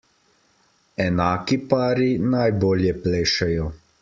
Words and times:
Enaki 1.05 1.57
pari 1.75 2.09
najbolje 2.33 2.97
plešejo. 3.05 3.71